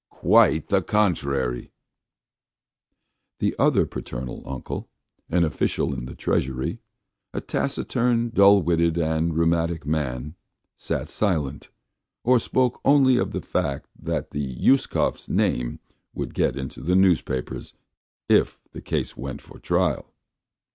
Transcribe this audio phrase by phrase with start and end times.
[0.09, 1.69] Quite the opposite!"
[3.37, 4.89] The other paternal uncle,
[5.29, 6.79] an official in the Treasury,
[7.35, 10.33] a taciturn, dull witted, and rheumatic man,
[10.75, 11.69] sat silent,
[12.23, 15.79] or spoke only of the fact that the Uskovs' name
[16.15, 17.75] would get into the newspapers
[18.27, 20.11] if the case went for trial.